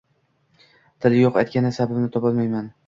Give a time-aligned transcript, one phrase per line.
[1.05, 2.79] Tili yo`q aytgani, sababini topolmayman